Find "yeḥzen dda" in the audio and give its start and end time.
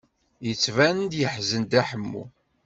1.19-1.81